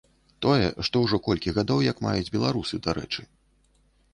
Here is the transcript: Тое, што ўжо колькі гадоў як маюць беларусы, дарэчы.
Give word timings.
Тое, 0.45 0.69
што 0.87 0.95
ўжо 1.03 1.19
колькі 1.27 1.53
гадоў 1.57 1.83
як 1.91 2.01
маюць 2.07 2.33
беларусы, 2.37 2.75
дарэчы. 2.89 3.21